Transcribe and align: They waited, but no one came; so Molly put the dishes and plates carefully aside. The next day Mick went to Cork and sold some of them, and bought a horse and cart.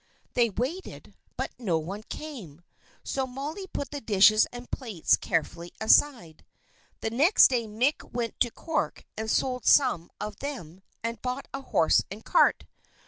They 0.33 0.49
waited, 0.49 1.13
but 1.37 1.51
no 1.59 1.77
one 1.77 2.01
came; 2.01 2.63
so 3.03 3.27
Molly 3.27 3.67
put 3.67 3.91
the 3.91 4.01
dishes 4.01 4.47
and 4.51 4.71
plates 4.71 5.15
carefully 5.15 5.73
aside. 5.79 6.43
The 7.01 7.11
next 7.11 7.49
day 7.49 7.67
Mick 7.67 8.11
went 8.11 8.39
to 8.39 8.49
Cork 8.49 9.05
and 9.15 9.29
sold 9.29 9.63
some 9.63 10.09
of 10.19 10.37
them, 10.37 10.81
and 11.03 11.21
bought 11.21 11.47
a 11.53 11.61
horse 11.61 12.01
and 12.09 12.25
cart. 12.25 12.65